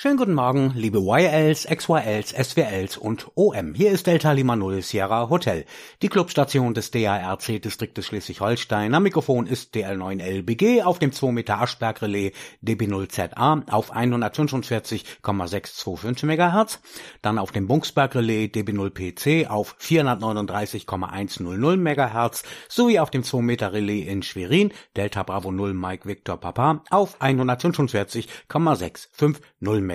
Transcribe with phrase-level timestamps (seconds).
[0.00, 3.74] Schönen guten Morgen, liebe YLs, XYLs, SWLs und OM.
[3.74, 5.64] Hier ist Delta Lima Null Sierra Hotel,
[6.02, 8.94] die Clubstation des DARC-Distriktes Schleswig-Holstein.
[8.94, 12.30] Am Mikrofon ist DL9LBG auf dem 2 Meter Aschberg-Relais
[12.62, 16.78] DB0ZA auf 145,625 MHz,
[17.20, 24.22] dann auf dem Bungsberg-Relais DB0PC auf 439,100 MHz sowie auf dem 2 Meter Relais in
[24.22, 29.87] Schwerin Delta Bravo 0 Mike Victor Papa auf 145,650 MHz.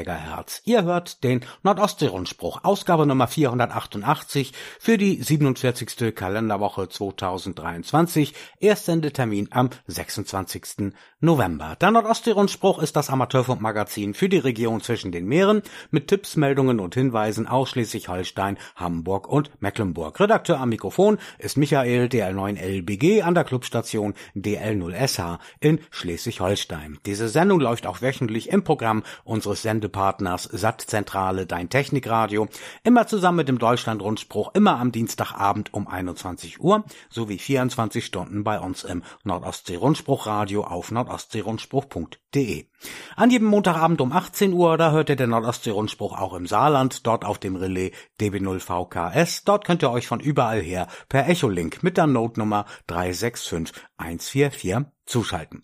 [0.66, 6.16] Ihr hört den Nordostsee-Rundspruch, Ausgabe Nummer 488 für die 47.
[6.16, 10.94] Kalenderwoche 2023, Erstsendetermin am 26.
[11.24, 11.78] November.
[11.80, 16.96] Der Nordostsee-Rundspruch ist das Amateurfunkmagazin für die Region zwischen den Meeren mit Tipps, Meldungen und
[16.96, 20.20] Hinweisen aus Schleswig-Holstein, Hamburg und Mecklenburg.
[20.20, 27.00] Redakteur am Mikrofon ist Michael DL9LBG an der Clubstation DL0SH in Schleswig-Holstein.
[27.06, 32.50] Diese Sendung läuft auch wöchentlich im Programm unseres Sendepartners Sattzentrale Dein Technikradio,
[32.84, 38.60] immer zusammen mit dem Deutschlandrundspruch, immer am Dienstagabend um 21 Uhr, sowie 24 Stunden bei
[38.60, 42.66] uns im Nordostsee-Rundspruchradio auf nordostseerundspruch.de.
[43.16, 47.24] An jedem Montagabend um 18 Uhr, da hört ihr den Nordostsee-Rundspruch auch im Saarland, dort
[47.24, 49.44] auf dem Relais DB0VKS.
[49.46, 55.62] Dort könnt ihr euch von überall her per Echolink mit der Notenummer 365144 zuschalten.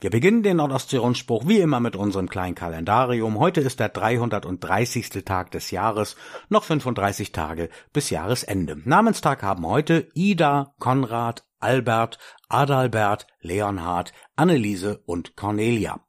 [0.00, 3.40] Wir beginnen den Nordostsee-Rundspruch wie immer mit unserem kleinen Kalendarium.
[3.40, 5.24] Heute ist der 330.
[5.24, 6.14] Tag des Jahres,
[6.48, 8.80] noch 35 Tage bis Jahresende.
[8.84, 16.00] Namenstag haben heute Ida, Konrad, Albert, Adalbert, Leonhard, Anneliese und Cornelia.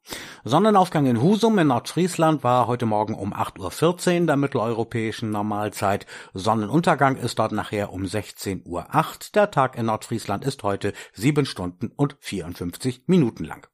[0.44, 6.06] Sonnenaufgang in Husum in Nordfriesland war heute Morgen um 8.14 Uhr der mitteleuropäischen Normalzeit.
[6.34, 8.86] Sonnenuntergang ist dort nachher um 16.08 Uhr.
[9.34, 13.66] Der Tag in Nordfriesland ist heute 7 Stunden und 54 Minuten lang.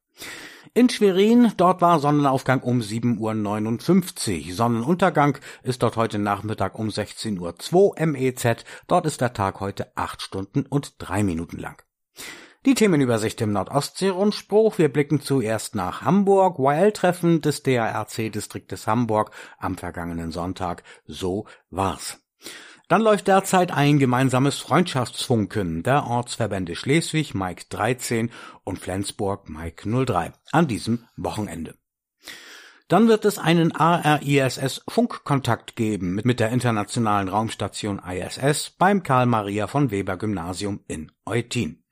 [0.77, 4.53] In Schwerin, dort war Sonnenaufgang um 7.59 Uhr.
[4.53, 8.63] Sonnenuntergang ist dort heute Nachmittag um 16.02 Uhr MEZ.
[8.85, 11.81] Dort ist der Tag heute 8 Stunden und 3 Minuten lang.
[12.67, 14.77] Die Themenübersicht im Nordostsee-Rundspruch.
[14.77, 16.59] Wir blicken zuerst nach Hamburg.
[16.59, 20.83] YL-Treffen des DARC-Distriktes Hamburg am vergangenen Sonntag.
[21.07, 22.19] So war's.
[22.87, 28.31] Dann läuft derzeit ein gemeinsames Freundschaftsfunken der Ortsverbände Schleswig Mike 13
[28.63, 31.75] und Flensburg Mike 03 an diesem Wochenende.
[32.87, 39.67] Dann wird es einen ARISS Funkkontakt geben mit der internationalen Raumstation ISS beim Karl Maria
[39.67, 41.83] von Weber Gymnasium in Eutin.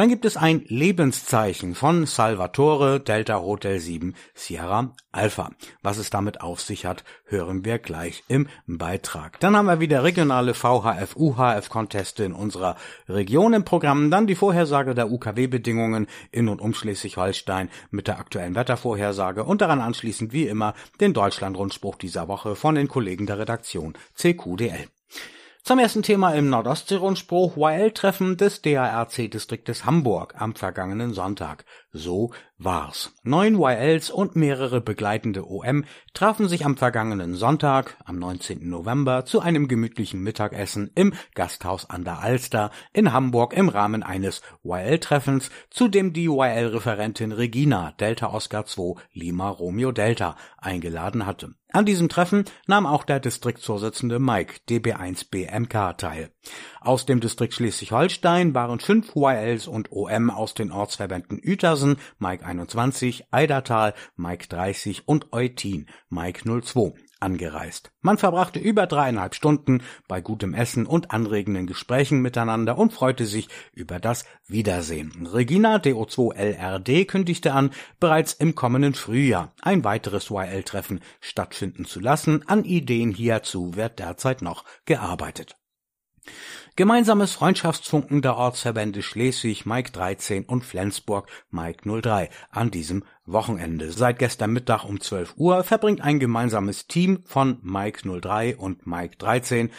[0.00, 5.50] Dann gibt es ein Lebenszeichen von Salvatore Delta Hotel 7 Sierra Alpha.
[5.82, 9.38] Was es damit auf sich hat, hören wir gleich im Beitrag.
[9.40, 12.76] Dann haben wir wieder regionale VHF, UHF Conteste in unserer
[13.10, 14.10] Region im Programm.
[14.10, 19.82] Dann die Vorhersage der UKW-Bedingungen in und um Schleswig-Holstein mit der aktuellen Wettervorhersage und daran
[19.82, 20.72] anschließend wie immer
[21.02, 24.88] den Deutschland-Rundspruch dieser Woche von den Kollegen der Redaktion CQDL.
[25.62, 31.64] Zum ersten Thema im Nordostsee-Rundspruch YL-Treffen des DARC-Distriktes Hamburg am vergangenen Sonntag.
[31.92, 33.12] So war's.
[33.24, 35.84] Neun YLs und mehrere begleitende OM
[36.14, 38.68] trafen sich am vergangenen Sonntag, am 19.
[38.68, 44.40] November, zu einem gemütlichen Mittagessen im Gasthaus an der Alster in Hamburg im Rahmen eines
[44.62, 51.54] YL-Treffens, zu dem die YL-Referentin Regina Delta Oscar 2 Lima Romeo Delta eingeladen hatte.
[51.72, 56.30] An diesem Treffen nahm auch der Distriktvorsitzende Mike DB1BMK teil.
[56.80, 63.26] Aus dem Distrikt Schleswig-Holstein waren fünf YLs und OM aus den Ortsverbänden Uetersen, Mike 21,
[63.30, 67.92] Eidertal, Mike 30 und Eutin, Mike 02 angereist.
[68.00, 73.48] Man verbrachte über dreieinhalb Stunden bei gutem Essen und anregenden Gesprächen miteinander und freute sich
[73.74, 75.28] über das Wiedersehen.
[75.30, 82.42] Regina DO2LRD kündigte an, bereits im kommenden Frühjahr ein weiteres YL-Treffen stattfinden zu lassen.
[82.48, 85.59] An Ideen hierzu wird derzeit noch gearbeitet.
[86.76, 93.92] Gemeinsames Freundschaftsfunken der Ortsverbände Schleswig Mike 13 und Flensburg Mike 03 an diesem Wochenende.
[93.92, 99.16] Seit gestern Mittag um 12 Uhr verbringt ein gemeinsames Team von Mike 03 und Mike
[99.18, 99.70] 13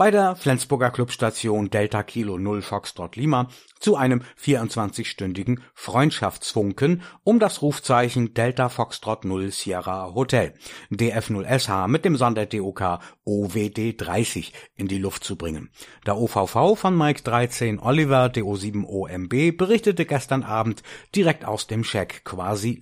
[0.00, 3.48] bei der Flensburger Clubstation Delta Kilo 0 Foxtrot Lima
[3.80, 10.54] zu einem 24-stündigen Freundschaftsfunken um das Rufzeichen Delta Foxtrot 0 Sierra Hotel
[10.90, 15.68] DF0SH mit dem Sonder-DOK OWD 30 in die Luft zu bringen.
[16.06, 20.82] Der OVV von Mike 13 Oliver DO7 OMB berichtete gestern Abend
[21.14, 22.78] direkt aus dem Check quasi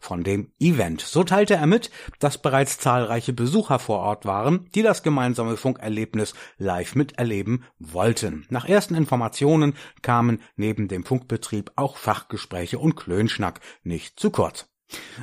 [0.00, 1.00] von dem Event.
[1.00, 6.34] So teilte er mit, dass bereits zahlreiche Besucher vor Ort waren, die das gemeinsame Funkerlebnis
[6.58, 8.46] live miterleben wollten.
[8.48, 14.69] Nach ersten Informationen kamen neben dem Funkbetrieb auch Fachgespräche und Klönschnack nicht zu kurz.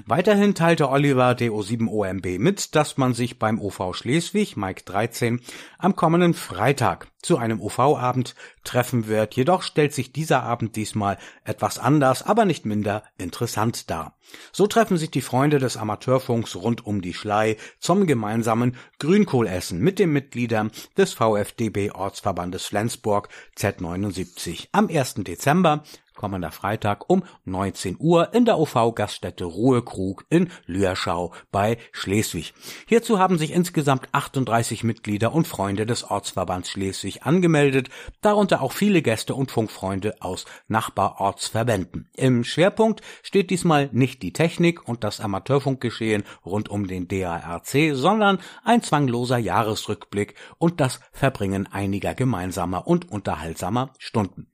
[0.06, 5.42] Weiterhin teilte Oliver DO7OMB mit, dass man sich beim OV Schleswig, Mike 13,
[5.78, 9.36] am kommenden Freitag zu einem OV-Abend treffen wird.
[9.36, 14.16] Jedoch stellt sich dieser Abend diesmal etwas anders, aber nicht minder interessant dar.
[14.52, 20.00] So treffen sich die Freunde des Amateurfunks rund um die Schlei zum gemeinsamen Grünkohlessen mit
[20.00, 25.16] den Mitgliedern des VfDB Ortsverbandes Flensburg Z79 am 1.
[25.16, 25.84] Dezember
[26.18, 32.54] kommender Freitag um 19 Uhr in der OV-Gaststätte Ruhekrug in Lührschau bei Schleswig.
[32.88, 39.02] Hierzu haben sich insgesamt 38 Mitglieder und Freunde des Ortsverbands Schleswig angemeldet, darunter auch viele
[39.02, 42.10] Gäste und Funkfreunde aus Nachbarortsverbänden.
[42.16, 48.40] Im Schwerpunkt steht diesmal nicht die Technik und das Amateurfunkgeschehen rund um den DARC, sondern
[48.63, 54.48] ein zwangloser Jahresrückblick und das Verbringen einiger gemeinsamer und unterhaltsamer Stunden.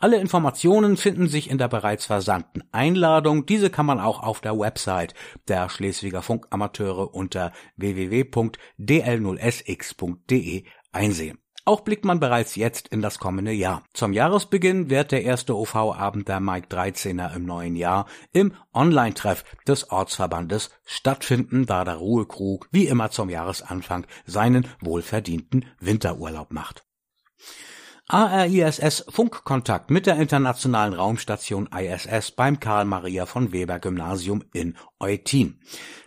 [0.00, 3.46] Alle Informationen finden sich in der bereits versandten Einladung.
[3.46, 5.14] Diese kann man auch auf der Website
[5.48, 11.38] der Schleswiger Funkamateure unter www.dl0sx.de einsehen.
[11.68, 13.82] Auch blickt man bereits jetzt in das kommende Jahr.
[13.92, 19.90] Zum Jahresbeginn wird der erste OV-Abend der Mike 13er im neuen Jahr im Online-Treff des
[19.90, 26.86] Ortsverbandes stattfinden, da der Ruhekrug wie immer zum Jahresanfang seinen wohlverdienten Winterurlaub macht.
[28.10, 35.58] ARISS Funkkontakt mit der internationalen Raumstation ISS beim Karl Maria von Weber Gymnasium in Eutin.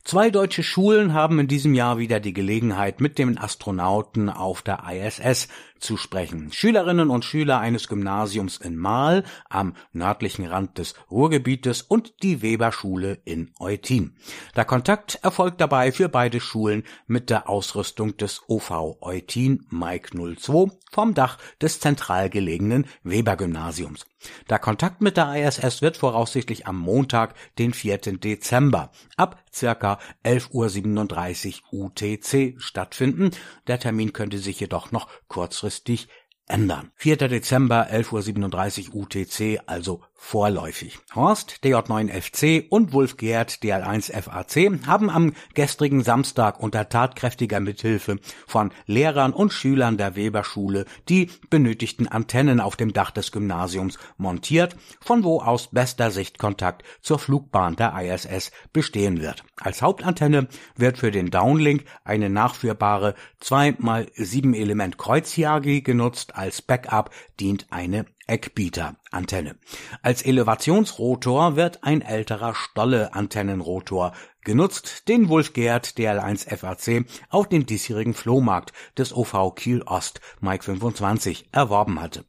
[0.04, 4.84] Zwei deutsche Schulen haben in diesem Jahr wieder die Gelegenheit, mit den Astronauten auf der
[4.90, 5.48] ISS
[5.80, 6.52] zu sprechen.
[6.52, 13.20] Schülerinnen und Schüler eines Gymnasiums in Mahl am nördlichen Rand des Ruhrgebietes und die Weberschule
[13.26, 14.16] in Eutin.
[14.56, 20.72] Der Kontakt erfolgt dabei für beide Schulen mit der Ausrüstung des OV Eutin Mike 02
[20.92, 24.06] vom Dach des zentral gelegenen Webergymnasiums.
[24.50, 27.97] Der Kontakt mit der ISS wird voraussichtlich am Montag, den 4.
[27.97, 33.31] Dezember ab circa 11.37 Uhr UTC stattfinden.
[33.68, 36.07] Der Termin könnte sich jedoch noch kurzfristig
[36.51, 36.92] ändern.
[36.95, 37.18] 4.
[37.18, 41.00] Dezember, 11.37 Uhr UTC, also vorläufig.
[41.15, 49.33] Horst, DJ9FC und Wolf Gerd, DL1FAC, haben am gestrigen Samstag unter tatkräftiger Mithilfe von Lehrern
[49.33, 55.42] und Schülern der Weberschule die benötigten Antennen auf dem Dach des Gymnasiums montiert, von wo
[55.42, 59.44] aus bester Sichtkontakt zur Flugbahn der ISS bestehen wird.
[59.59, 67.68] Als Hauptantenne wird für den Downlink eine nachführbare 2x7 Element Kreuzjagi genutzt, als Backup dient
[67.70, 69.58] eine Eckbieter-Antenne.
[70.02, 78.74] Als Elevationsrotor wird ein älterer Stolle-Antennenrotor genutzt, den Wolfgerd DL1 FAC auf dem diesjährigen Flohmarkt
[78.98, 82.26] des OV Kiel Ost Mike 25 erworben hatte.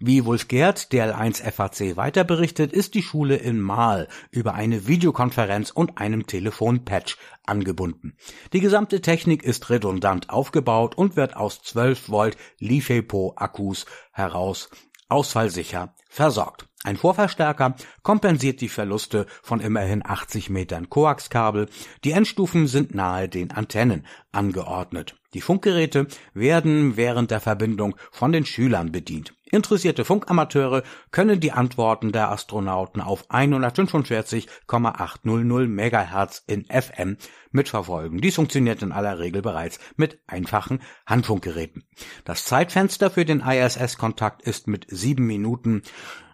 [0.00, 5.98] Wie Wolfgerd DL1 FAC weiter berichtet, ist die Schule in Mahl über eine Videokonferenz und
[5.98, 8.16] einem Telefonpatch angebunden.
[8.52, 14.68] Die gesamte Technik ist redundant aufgebaut und wird aus 12 Volt LiFePO Akkus heraus
[15.08, 16.66] ausfallsicher versorgt.
[16.84, 21.68] Ein Vorverstärker kompensiert die Verluste von immerhin 80 Metern Koaxkabel.
[22.04, 25.16] Die Endstufen sind nahe den Antennen angeordnet.
[25.34, 29.34] Die Funkgeräte werden während der Verbindung von den Schülern bedient.
[29.50, 37.16] Interessierte Funkamateure können die Antworten der Astronauten auf 145,800 MHz in FM
[37.50, 38.20] mitverfolgen.
[38.20, 41.84] Dies funktioniert in aller Regel bereits mit einfachen Handfunkgeräten.
[42.24, 45.82] Das Zeitfenster für den ISS-Kontakt ist mit sieben Minuten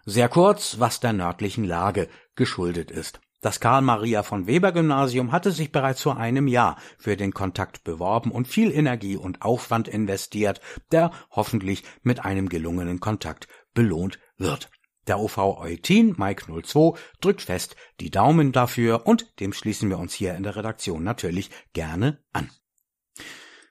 [0.05, 3.21] sehr kurz, was der nördlichen Lage geschuldet ist.
[3.45, 7.83] Das Karl Maria von Weber Gymnasium hatte sich bereits vor einem Jahr für den Kontakt
[7.83, 10.61] beworben und viel Energie und Aufwand investiert,
[10.91, 14.71] der hoffentlich mit einem gelungenen Kontakt belohnt wird.
[15.05, 20.15] Der OV Eutin Mike 02 drückt fest die Daumen dafür und dem schließen wir uns
[20.15, 22.49] hier in der Redaktion natürlich gerne an.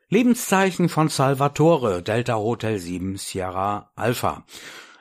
[0.08, 4.46] Lebenszeichen von Salvatore, Delta Hotel 7 Sierra Alpha.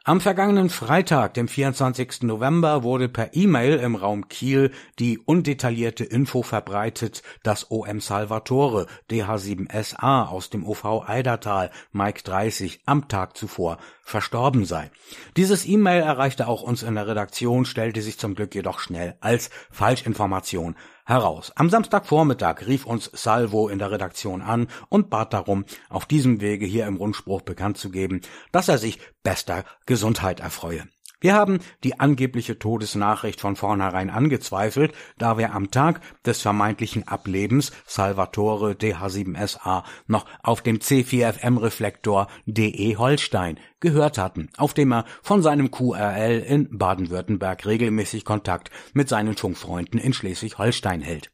[0.06, 2.24] Am vergangenen Freitag, dem 24.
[2.24, 10.28] November, wurde per E-Mail im Raum Kiel die undetaillierte Info verbreitet, dass OM Salvatore DH7SA
[10.28, 14.92] aus dem OV Eidertal Mike 30 am Tag zuvor verstorben sei.
[15.38, 19.50] Dieses E-Mail erreichte auch uns in der Redaktion, stellte sich zum Glück jedoch schnell als
[19.72, 21.52] Falschinformation heraus.
[21.56, 26.66] Am Samstagvormittag rief uns Salvo in der Redaktion an und bat darum, auf diesem Wege
[26.66, 30.86] hier im Rundspruch bekannt zu geben, dass er sich bester Gesundheit erfreue.
[31.24, 37.72] Wir haben die angebliche Todesnachricht von vornherein angezweifelt, da wir am Tag des vermeintlichen Ablebens
[37.86, 45.72] Salvatore DH7SA noch auf dem C4FM-Reflektor DE Holstein gehört hatten, auf dem er von seinem
[45.72, 51.33] QRL in Baden-Württemberg regelmäßig Kontakt mit seinen Funkfreunden in Schleswig-Holstein hält.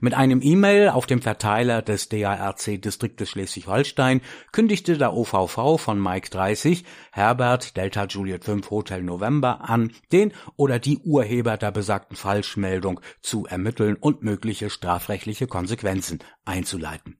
[0.00, 4.20] Mit einem E-Mail auf dem Verteiler des DARC-Distriktes Schleswig-Holstein
[4.52, 10.78] kündigte der OVV von Mike 30 Herbert Delta Juliet 5 Hotel November an, den oder
[10.78, 17.16] die Urheber der besagten Falschmeldung zu ermitteln und mögliche strafrechtliche Konsequenzen einzuleiten.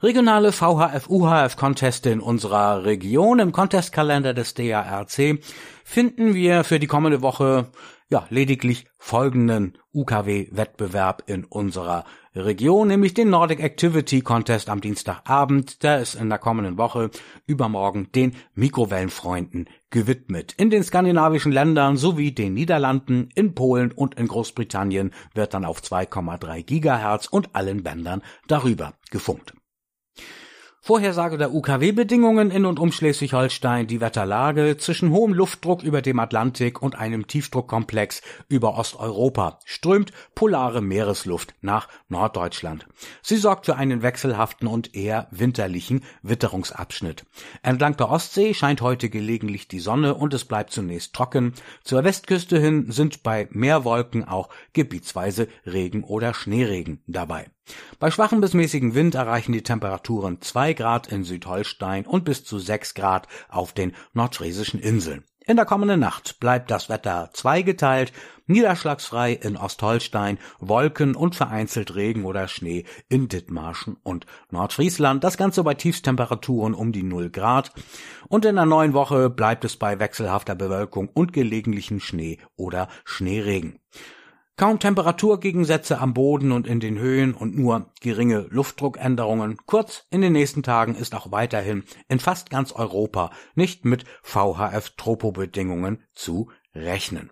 [0.00, 5.40] Regionale VHF-UHF-Conteste in unserer Region im Contestkalender des DARC
[5.82, 7.72] finden wir für die kommende Woche
[8.10, 15.82] ja lediglich folgenden UKW-Wettbewerb in unserer Region, nämlich den Nordic Activity Contest am Dienstagabend.
[15.82, 17.10] Der ist in der kommenden Woche
[17.46, 20.54] übermorgen den Mikrowellenfreunden gewidmet.
[20.56, 25.80] In den skandinavischen Ländern sowie den Niederlanden, in Polen und in Großbritannien wird dann auf
[25.80, 29.54] 2,3 Gigahertz und allen Bändern darüber gefunkt.
[30.88, 36.80] Vorhersage der UKW-Bedingungen in und um Schleswig-Holstein, die Wetterlage zwischen hohem Luftdruck über dem Atlantik
[36.80, 42.86] und einem Tiefdruckkomplex über Osteuropa strömt polare Meeresluft nach Norddeutschland.
[43.20, 47.26] Sie sorgt für einen wechselhaften und eher winterlichen Witterungsabschnitt.
[47.62, 51.52] Entlang der Ostsee scheint heute gelegentlich die Sonne und es bleibt zunächst trocken.
[51.84, 57.50] Zur Westküste hin sind bei Meerwolken auch gebietsweise Regen oder Schneeregen dabei.
[57.98, 62.58] Bei schwachem bis mäßigem Wind erreichen die Temperaturen zwei Grad in Südholstein und bis zu
[62.58, 65.24] sechs Grad auf den nordfriesischen Inseln.
[65.48, 68.12] In der kommenden Nacht bleibt das Wetter zweigeteilt,
[68.48, 75.64] niederschlagsfrei in Ostholstein, Wolken und vereinzelt Regen oder Schnee in Dithmarschen und Nordfriesland, das Ganze
[75.64, 77.72] bei Tiefstemperaturen um die null Grad.
[78.28, 83.78] Und in der neuen Woche bleibt es bei wechselhafter Bewölkung und gelegentlichen Schnee oder Schneeregen.
[84.58, 89.56] Kaum Temperaturgegensätze am Boden und in den Höhen und nur geringe Luftdruckänderungen.
[89.66, 96.02] Kurz, in den nächsten Tagen ist auch weiterhin in fast ganz Europa nicht mit VHF-Tropobedingungen
[96.12, 97.30] zu rechnen.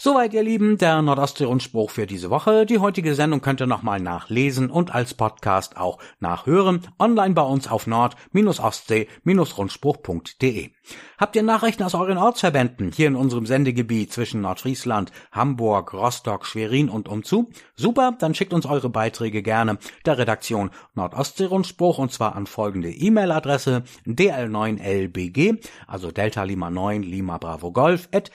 [0.00, 2.66] Soweit, ihr Lieben, der Nordostsee-Rundspruch für diese Woche.
[2.66, 6.82] Die heutige Sendung könnt ihr nochmal nachlesen und als Podcast auch nachhören.
[7.00, 10.70] Online bei uns auf nord-ostsee-rundspruch.de.
[11.18, 16.88] Habt ihr Nachrichten aus euren Ortsverbänden hier in unserem Sendegebiet zwischen Nordfriesland, Hamburg, Rostock, Schwerin
[16.88, 17.50] und umzu?
[17.74, 23.82] Super, dann schickt uns eure Beiträge gerne der Redaktion Nordostsee-Rundspruch und zwar an folgende E-Mail-Adresse
[24.06, 28.30] dl9lbg, also Delta Lima 9 Lima Bravo Golf at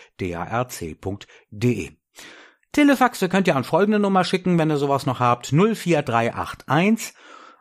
[1.53, 1.91] darc.de.
[2.71, 5.47] Telefaxe könnt ihr an folgende Nummer schicken, wenn ihr sowas noch habt.
[5.47, 7.13] 04381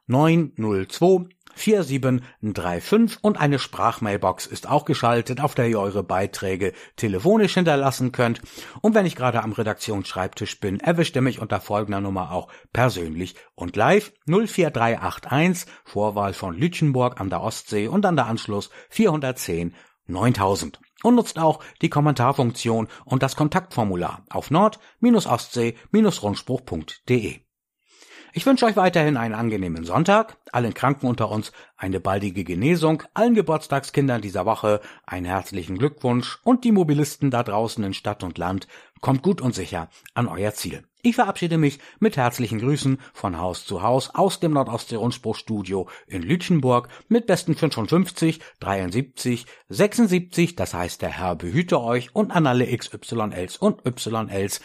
[0.06, 8.10] 902 4735 und eine Sprachmailbox ist auch geschaltet, auf der ihr eure Beiträge telefonisch hinterlassen
[8.10, 8.40] könnt.
[8.80, 13.34] Und wenn ich gerade am Redaktionsschreibtisch bin, erwischt ihr mich unter folgender Nummer auch persönlich
[13.54, 19.74] und live 04381 Vorwahl von Lütchenburg an der Ostsee und dann der Anschluss 410
[20.06, 27.40] 9000 und nutzt auch die Kommentarfunktion und das Kontaktformular auf nord-ostsee-rundspruch.de.
[28.34, 33.34] Ich wünsche euch weiterhin einen angenehmen Sonntag, allen Kranken unter uns eine baldige Genesung, allen
[33.34, 38.68] Geburtstagskindern dieser Woche einen herzlichen Glückwunsch und die Mobilisten da draußen in Stadt und Land,
[39.02, 40.82] kommt gut und sicher an euer Ziel.
[41.04, 46.88] Ich verabschiede mich mit herzlichen Grüßen von Haus zu Haus aus dem Nordostsee-Rundspruchstudio in Lütchenburg
[47.08, 53.56] mit besten 55, 73, 76, das heißt der Herr behüte euch und an alle XYLs
[53.56, 54.60] und YLs.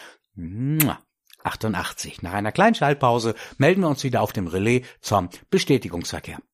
[1.42, 2.22] 88.
[2.22, 6.38] Nach einer kleinen Schaltpause melden wir uns wieder auf dem Relais zum Bestätigungsverkehr.